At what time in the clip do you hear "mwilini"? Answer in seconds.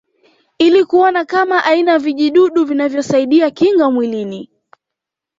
3.91-4.49